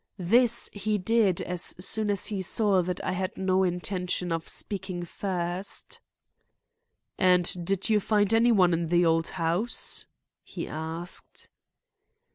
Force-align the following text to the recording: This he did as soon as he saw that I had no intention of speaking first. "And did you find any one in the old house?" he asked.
This 0.17 0.67
he 0.73 0.97
did 0.97 1.41
as 1.43 1.75
soon 1.79 2.09
as 2.09 2.25
he 2.25 2.41
saw 2.41 2.81
that 2.81 2.99
I 3.05 3.11
had 3.11 3.37
no 3.37 3.61
intention 3.61 4.31
of 4.31 4.47
speaking 4.47 5.03
first. 5.05 5.99
"And 7.19 7.63
did 7.63 7.87
you 7.87 7.99
find 7.99 8.33
any 8.33 8.51
one 8.51 8.73
in 8.73 8.87
the 8.87 9.05
old 9.05 9.27
house?" 9.27 10.07
he 10.43 10.67
asked. 10.67 11.49